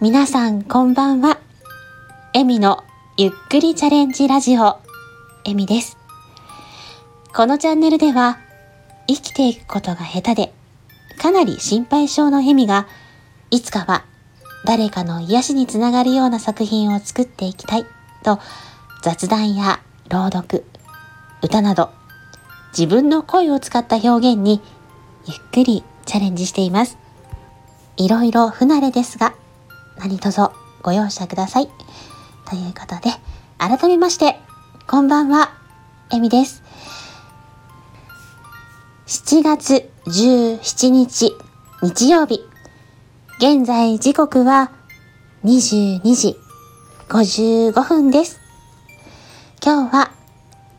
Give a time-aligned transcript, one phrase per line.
[0.00, 1.40] 皆さんこんばんは。
[2.32, 2.84] エミの
[3.16, 4.78] ゆっくりチャレンジラジオ、
[5.44, 5.98] エミです。
[7.34, 8.38] このチャンネルでは、
[9.08, 10.52] 生きていくことが下手で、
[11.20, 12.86] かなり心配性のエミが、
[13.50, 14.04] いつかは
[14.64, 17.84] 誰かの癒しにつながるような作品を作っていきたい
[18.22, 18.38] と、
[19.02, 19.80] 雑談や
[20.10, 20.64] 朗読、
[21.42, 21.90] 歌など、
[22.70, 24.60] 自分の声を使った表現に、
[25.26, 26.98] ゆっくりチャレンジしています。
[27.96, 29.34] いろいろ不慣れですが、
[29.98, 30.50] 何卒
[30.82, 31.68] ご容赦ください。
[32.48, 33.14] ということで、
[33.58, 34.38] 改めまして、
[34.86, 35.50] こんばんは、
[36.10, 36.62] えみです。
[39.06, 41.34] 7月17日、
[41.82, 42.40] 日曜日。
[43.38, 44.70] 現在時刻は
[45.44, 46.36] 22時
[47.08, 48.40] 55分です。
[49.64, 50.10] 今日は、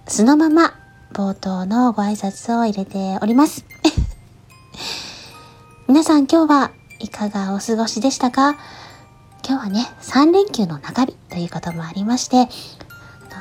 [0.08, 0.74] そのまま
[1.14, 3.66] 冒頭のご挨拶を入れております。
[5.88, 8.56] 皆さん今日はいかがお過ごしでしたか？
[9.50, 12.54] 今日はね、3連休の中日ということもありまして、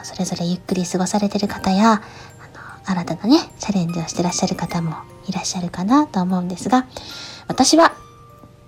[0.03, 4.97] それぞれゆっくり過ごされてる方や、あの新たなね、チャレンジをしてらっしゃる方も
[5.29, 6.87] いらっしゃるかなと思うんですが、
[7.47, 7.93] 私は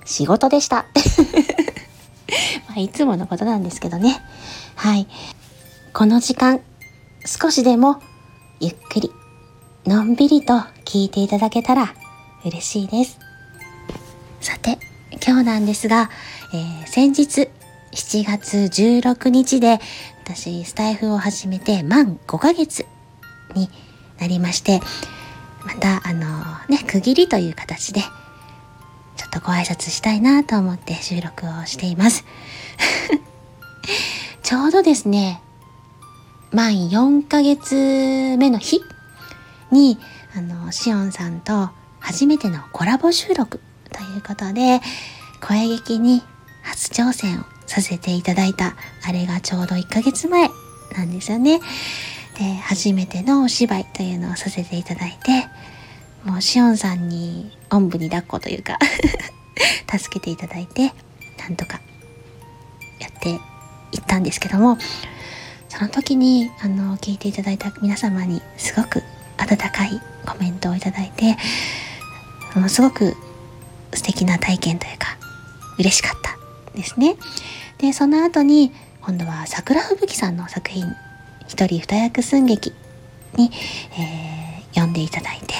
[0.04, 0.84] 仕事でした。
[2.68, 4.20] まあ、いつものことなんですけどね。
[4.74, 5.08] はい。
[5.94, 6.60] この時間、
[7.24, 8.02] 少しでも
[8.60, 9.10] ゆっくり、
[9.86, 11.94] のんびりと聞いていただけたら
[12.44, 13.18] 嬉しいです。
[14.42, 14.78] さて、
[15.24, 16.10] 今日なんですが、
[16.52, 17.48] えー、先日
[17.92, 19.78] 7月16日で
[20.24, 22.86] 私スタイフを始めて満5ヶ月
[23.54, 23.68] に
[24.18, 24.80] なりまして、
[25.64, 26.28] またあの
[26.68, 32.24] ね、区切りという形でちょっとご挨拶したいなと思って収録をしています。
[34.42, 35.42] ちょうどですね、
[36.52, 38.80] 満4ヶ月目の日
[39.70, 39.98] に、
[40.34, 43.60] あの、しおんさんと初めてのコラボ収録
[44.00, 44.80] ということで、
[45.46, 46.22] 声劇に
[46.62, 48.74] 初挑戦をさせていただいた、
[49.06, 50.48] あれがちょうど1ヶ月前
[50.96, 51.60] なんですよね。
[52.38, 55.46] で、初めてのお芝居というのをさせていただいて、
[56.24, 58.78] もうしおんさんにおんぶに抱っこというか
[59.90, 60.92] 助けていただいて、
[61.38, 61.80] なんとか
[62.98, 63.38] やっていっ
[64.06, 64.78] たんですけども、
[65.68, 69.02] その時に、あの、聞いていただいた皆様にすごく
[69.36, 71.36] 温かいコメントをいただいて、
[72.54, 73.14] ものすごく
[73.94, 75.16] 素敵な体験というか、
[75.78, 76.36] 嬉しかった
[76.76, 77.16] ですね。
[77.78, 80.84] で、その後に、今度は桜吹雪さんの作品、
[81.48, 82.72] 一人二役寸劇
[83.36, 83.50] に、
[83.98, 85.54] えー、読んでいただいて、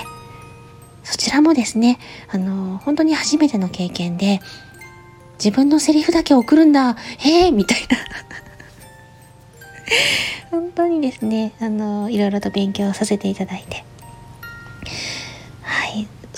[1.03, 1.99] そちらもですね、
[2.29, 4.41] あの、本当に初めての経験で、
[5.43, 7.97] 自分のセリフだけ送るんだ、へえみたいな
[10.53, 13.85] 本当にですね、あの、いろいろと勉強させていただいて、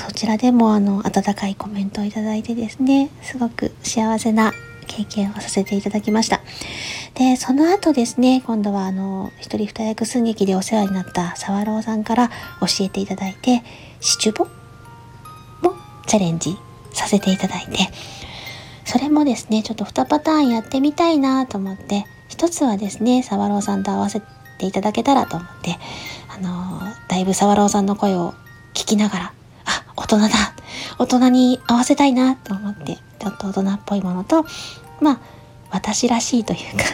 [0.04, 4.52] そちらでもあの温かいコメントをいただいてですねすごく幸せな
[4.88, 6.40] 経験をさせていただきました。
[7.14, 12.28] でその後ですね今度はあの一人二役寸劇でお世話になった沢朗さんから
[12.60, 13.62] 教えていただいて
[14.00, 14.46] シチュボ
[15.60, 15.74] も
[16.06, 16.56] チャレンジ
[16.92, 17.90] させていただいて
[18.84, 24.20] それもですねちょっと2パターンやってみたいなと思って一つはですね沢朗さんと合わせ
[24.58, 25.76] ていただけたらと思って
[26.28, 28.32] あのだいぶ沢朗さんの声を
[28.74, 29.34] 聞きながら
[29.97, 30.28] 大人だ。
[30.98, 34.44] 大人に合わせたいなと思ってちょっと大人っぽいものと
[35.00, 35.20] まあ
[35.70, 36.84] 私らしいというか。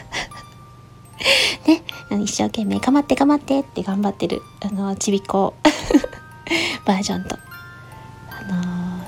[1.66, 1.82] ね。
[2.22, 5.54] 一生懸命「かまってかまって」って頑張ってるあのちびっこ
[6.86, 7.36] バージョンと
[8.30, 9.04] あの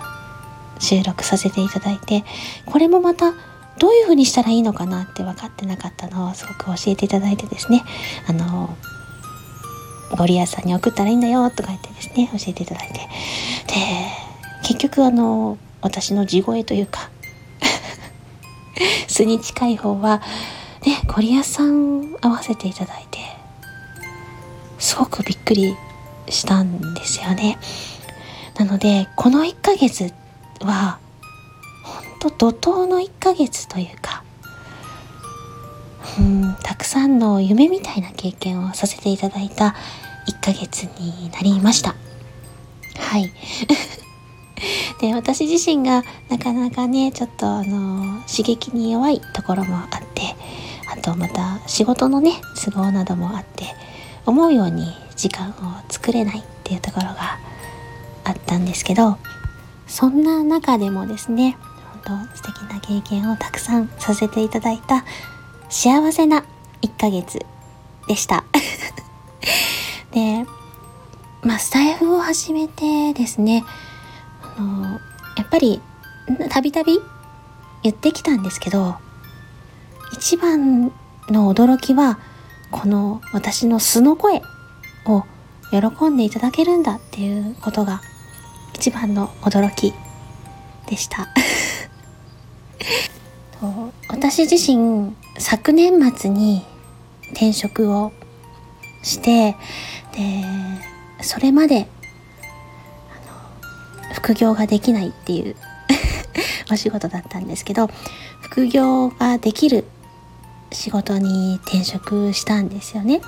[0.76, 2.24] ー、収録させていただいて
[2.66, 3.32] これもまた
[3.78, 7.82] どういう風にしたらいいのかなって分かってなかったのをすごく教えていただいてですね。
[8.28, 8.90] あのー
[10.16, 13.08] ゴリアスさんに送ったらいいんだよとか言ってですね教えていただいて。
[13.70, 13.76] で
[14.62, 17.10] 結局あの私の地声というか
[19.06, 20.20] 素に近い方は
[20.84, 23.18] ねゴリアさん合わせていただいて
[24.78, 25.76] すごくびっくり
[26.28, 27.58] したんですよね。
[28.56, 30.12] なのでこの1ヶ月
[30.60, 30.98] は
[32.20, 34.22] 本当怒涛の1ヶ月というか
[36.18, 39.74] うんたくさんの夢みたいな経験をさせていただいた
[40.26, 41.94] 1ヶ月になりました。
[43.10, 43.32] はい。
[45.00, 50.36] で私自身がなかなかねちょっとあの刺激に弱いところもあって
[50.86, 53.64] あとまた仕事のね都合などもあって
[54.26, 55.52] 思うように時間を
[55.88, 57.38] 作れないっていうところが
[58.22, 59.16] あったんですけど
[59.88, 61.56] そんな中でもですね
[62.04, 65.04] 本当素敵な経験をたくさんさせていただいた
[65.68, 66.44] 幸せな
[66.82, 67.44] 1ヶ月
[68.06, 68.44] でした。
[70.12, 70.44] で、
[71.60, 73.64] スタイフを始めてですね、
[74.56, 74.82] あの、
[75.36, 75.80] やっぱり、
[76.48, 76.98] たびたび
[77.82, 78.96] 言ってきたんですけど
[80.12, 80.92] 一番
[81.28, 82.18] の驚きは
[82.70, 84.42] この私の素の声
[85.06, 85.24] を
[85.70, 88.00] 喜んでいただけるんだっていうことが
[88.74, 89.92] 一番の驚き
[90.86, 91.28] でした。
[94.08, 96.64] 私自身昨年末に
[97.32, 98.12] 転職を
[99.02, 99.56] して
[100.12, 100.44] で
[101.22, 101.86] それまで
[104.14, 105.56] 副業ができないっていう
[106.70, 107.90] お仕事だったんですけど
[108.40, 109.84] 副業ができる
[110.72, 113.20] 仕事に転職したんですよね。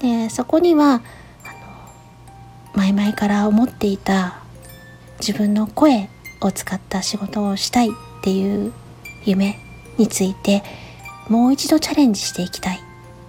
[0.00, 1.00] でそこには
[2.74, 4.40] 前々から思っていた
[5.18, 6.08] 自分の声
[6.40, 7.90] を使った仕事をしたいっ
[8.22, 8.72] ていう
[9.24, 9.58] 夢
[9.98, 10.62] について
[11.28, 12.80] もう一度チャレンジしていきたいっ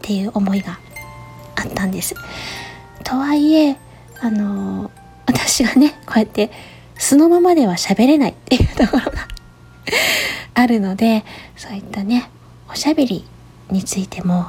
[0.01, 0.79] ていう思いが
[1.55, 2.15] あったんです。
[3.03, 3.77] とはいえ
[4.23, 4.89] あの
[5.25, 6.49] 私がねこうやって
[6.97, 9.27] 素のままでは喋れないっていう ところが
[10.53, 11.25] あるので
[11.57, 12.29] そういったね
[12.71, 13.25] おしゃべり
[13.69, 14.47] についても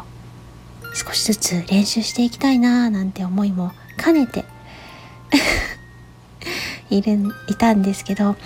[0.95, 4.45] 少しずつ練習していきたいなーなんて思いも兼ねて
[6.89, 8.37] いるいたんですけど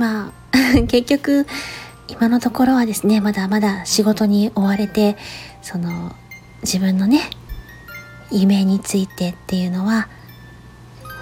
[0.00, 0.56] まあ
[0.88, 1.46] 結局
[2.08, 5.16] 今のところはですねまだまだ仕事に追われて
[5.62, 6.16] その
[6.62, 7.20] 自分のね
[8.32, 10.08] 夢についてっていうのは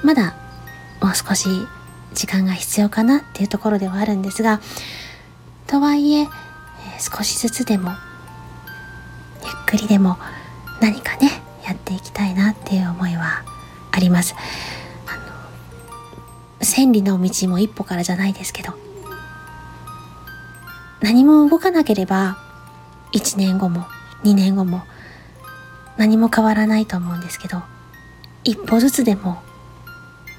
[0.03, 0.35] まだ
[1.01, 1.49] もう少し
[2.15, 4.61] 時間が必要かなっていうところではあるんですが
[5.67, 6.29] とはいえ
[6.99, 7.91] 少しずつでも
[9.43, 10.19] ゆっくりでも
[10.81, 11.31] 何かね
[11.65, 13.45] やっていきたいなっていう思いは
[13.93, 14.35] あります。
[15.07, 18.75] あの千里の道も一歩からじゃないですけど
[21.01, 22.39] 何も動かなければ
[23.13, 23.87] 1年後も
[24.25, 24.83] 2年後も
[25.97, 27.63] 何も変わらないと思うんですけど
[28.45, 29.43] 一歩ずつでも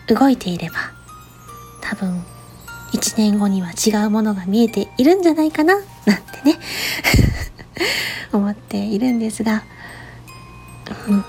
[0.07, 0.75] 動いていれば
[1.81, 2.23] 多分
[2.94, 6.59] 1年後には違うものが見えているんじゃないかななんてね
[8.31, 9.63] 思っているんですが、
[11.07, 11.25] うん、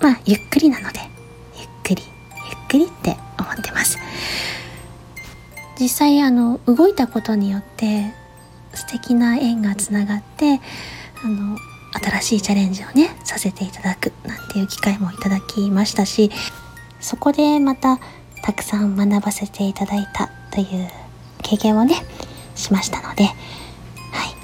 [0.00, 1.00] まあゆっくりなので
[1.56, 3.98] ゆっくりゆっくりって思ってます。
[5.78, 8.12] 実際あの動いたことによって
[8.72, 10.60] 素敵な縁がつながって
[11.24, 11.56] あの
[11.92, 16.30] 新しいチャレンジをねさせていただくなんていう機会もいただきましたし
[17.02, 17.98] そこでまた
[18.42, 20.88] たくさん学ばせていただいたという
[21.42, 21.96] 経験をね
[22.54, 23.34] しましたので、はい、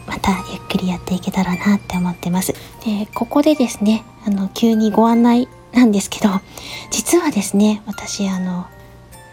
[0.07, 2.53] またゆっくりやっていけたらなって思ってます。
[2.85, 6.29] でここでですねあの急にご案内なんですけど
[6.91, 8.67] 実はですね私あの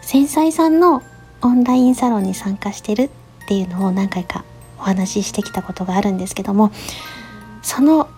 [0.02, 1.02] 繊細さんの
[1.42, 3.10] オンラインサロンに参加してる
[3.44, 4.44] っていうのを何回か
[4.78, 6.70] お話ししてきたことがあるんですけども
[7.62, 8.08] その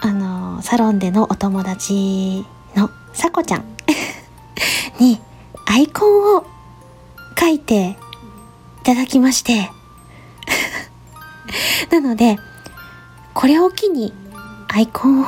[0.00, 2.44] あのサロンでのお友達
[2.74, 3.64] のさこちゃん
[5.02, 5.20] に
[5.66, 6.46] アイコンを
[7.38, 7.96] 書いて
[8.82, 9.70] いただきまして。
[11.90, 12.38] なので
[13.34, 14.12] これを機に
[14.68, 15.26] アイコンを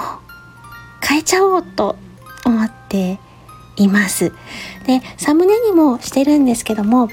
[1.06, 1.96] 変えちゃおうと
[2.44, 3.18] 思って
[3.76, 4.32] います。
[4.86, 7.08] でサムネにもしてるんですけども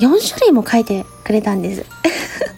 [0.00, 1.84] 4種類も書いてくれたんです。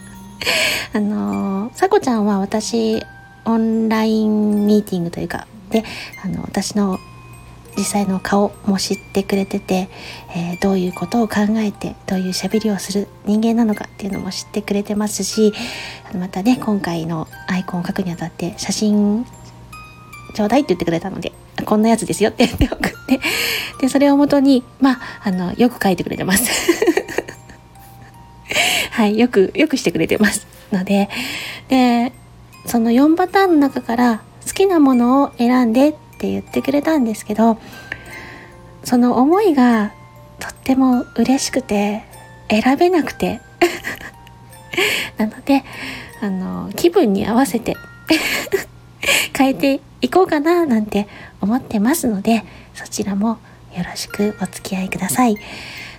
[0.94, 3.02] あのさこちゃんは私
[3.44, 5.84] オンラインミーティングというかで
[6.24, 6.98] あの私の
[7.78, 9.88] 実際の顔も知ってくれてて、
[10.34, 15.52] えー、どういうことを考えてどういう喋りをする人間なのかっていうのも知ってくれてますし
[16.12, 19.24] またね今回のアイコンを書くにあたって写真
[20.34, 21.32] ちょうだいって言ってくれたので
[21.64, 23.20] こんなやつですよって言って送って
[23.80, 26.50] でそれをもとにまああのよく書いてくれてます。
[28.90, 30.46] はいよくよくしてくれてます。
[30.72, 31.08] ので
[31.68, 32.12] で
[32.66, 37.58] その4パターンの中から好きなものを選んでっって言ってくれたんですけど
[38.82, 39.92] その思いが
[40.40, 42.02] とっても嬉しくて
[42.50, 43.40] 選べなくて
[45.16, 45.62] なので
[46.20, 47.76] あの気分に合わせて
[49.36, 51.06] 変えていこうかななんて
[51.40, 52.44] 思ってますので
[52.74, 53.38] そちらも
[53.76, 55.36] よろしくお付き合いください。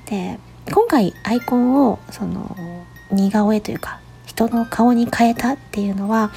[0.10, 0.38] で
[0.72, 2.56] 今回アイコンをその
[3.12, 6.32] 似顔絵というか人の顔に変えたっていうのは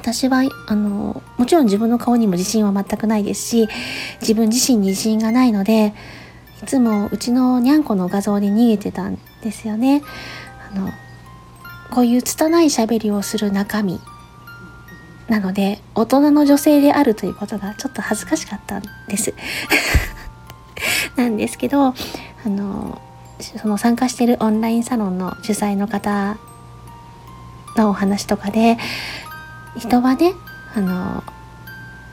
[0.00, 3.68] 私はあのもちろん自分の顔にも自信は全くないですし
[4.22, 5.92] 自分自身に自信がないので
[6.62, 10.02] いつもうちのにゃんこの画像で逃げてたんですよね。
[10.72, 10.90] あの
[11.90, 14.00] こういう拙い喋りをする中身
[15.28, 19.34] なので大人の女性であるということがちょっと恥ずかしかったんです。
[21.16, 21.94] なんですけどあ
[22.46, 23.02] の
[23.38, 26.38] その参加してるオンラインサロンの主催の方
[27.76, 28.78] のお話とかで
[29.76, 30.34] 人はね
[30.74, 31.22] あの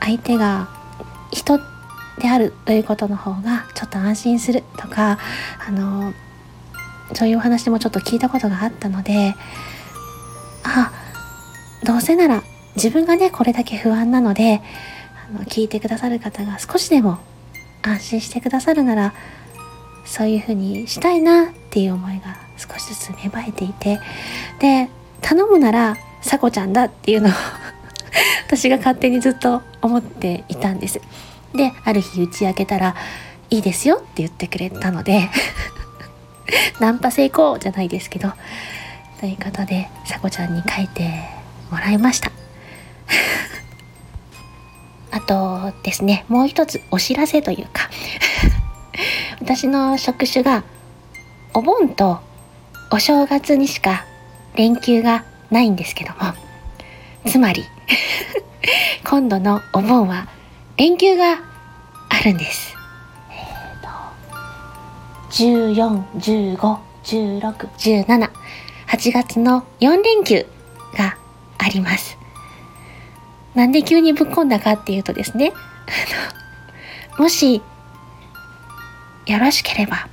[0.00, 0.68] 相手が
[1.30, 1.58] 人
[2.18, 5.18] であるということの方がちょっと安心するとか
[5.66, 6.12] あの
[7.14, 9.34] そういうお話もちょっと聞いたことがあったので
[10.68, 10.92] あ、
[11.84, 12.42] どうせなら
[12.76, 14.60] 自分がね、これだけ不安なので、
[15.30, 17.18] あの聞いてくださる方が少しでも
[17.82, 19.14] 安心してくださるなら、
[20.04, 23.98] そういう風にしたいなっていう思いが少しずつ芽生えていて、
[24.60, 24.88] で、
[25.20, 25.96] 頼むなら、
[26.28, 27.32] さこちゃんだっていうのを
[28.46, 31.00] 私が勝手にずっと思っていたんです。
[31.54, 32.94] で、ある日打ち明けたら、
[33.48, 35.30] いいですよって言ってくれたので
[36.80, 38.34] ナンパ成功じゃないですけど、
[39.20, 41.10] ということで、さこちゃんに書いて
[41.70, 42.30] もらいました。
[45.10, 47.88] あとですね、もう一つお知らせというか
[49.40, 50.62] 私の職種が
[51.54, 52.20] お盆と
[52.90, 54.04] お正月にしか
[54.56, 56.34] 連休がないんですけども、
[57.26, 57.64] つまり
[59.04, 60.28] 今度のお盆は
[60.76, 61.40] 連休が
[62.08, 62.76] あるんです。
[63.30, 63.88] えっ、ー、と、
[65.30, 68.30] 14、15、16、17、
[68.88, 70.46] 8月の4連休
[70.96, 71.16] が
[71.58, 72.18] あります。
[73.54, 75.52] なんで急にぶっ込んだかっていうとですね、
[77.18, 77.62] もし、
[79.26, 80.08] よろしければ、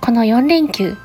[0.00, 0.96] この4連休、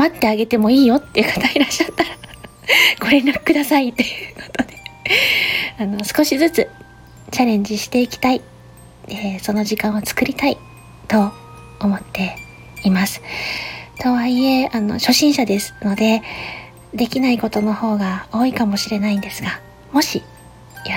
[0.00, 2.10] 構ってあげてもいいよっていう方いらっしゃったら
[3.00, 4.80] ご連絡くださいっていうことで
[5.78, 6.68] あの、少しずつ
[7.30, 8.42] チャレンジしていきたい、
[9.08, 10.56] えー、その時間を作りたい
[11.08, 11.32] と
[11.80, 12.36] 思って
[12.84, 13.22] います。
[13.98, 16.22] とはいえ、あの、初心者ですので、
[16.94, 19.60] できないことの方が多いかもしれないんですが、
[19.92, 20.24] もしよ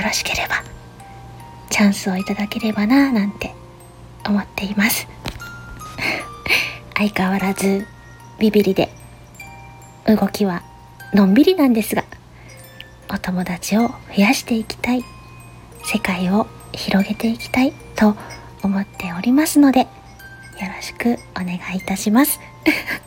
[0.04, 0.64] ろしければ、
[1.70, 3.54] チャンスをいただければなぁなんて
[4.26, 5.08] 思っています。
[6.96, 7.88] 相変わらず
[8.40, 8.90] ビビりで、
[10.06, 10.64] 動きは
[11.14, 12.04] のんびりなんですが、
[13.10, 15.04] お友達を増やしていきたい、
[15.86, 18.16] 世界を広げていきたいと
[18.64, 19.88] 思っておりますので、よ
[20.76, 22.40] ろしくお願いいたします。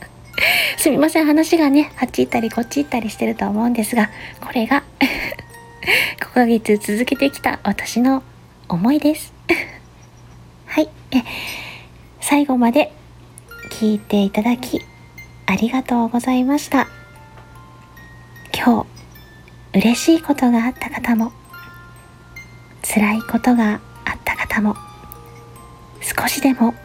[0.77, 4.09] すみません、話がね、あっち行ったりこっち行ったりしてると思うんですが、
[4.41, 4.83] これが
[6.19, 8.23] 5ヶ月続けてきた私の
[8.69, 9.33] 思いです。
[10.67, 10.89] はい。
[12.19, 12.91] 最後まで
[13.71, 14.85] 聞いていただき、
[15.47, 16.89] ありがとうございました。
[18.53, 18.83] 今
[19.73, 21.31] 日、嬉しいことがあった方も、
[22.83, 24.75] 辛いことがあった方も、
[26.01, 26.75] 少しでも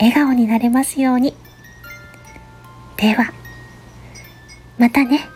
[0.00, 1.36] 笑顔になれますように。
[2.96, 3.30] では、
[4.78, 5.35] またね。